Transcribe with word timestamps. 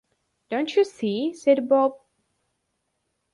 ‘Don’t 0.49 0.75
you 0.75 0.83
see?’ 0.83 1.31
said 1.31 1.69
Bob. 1.69 1.93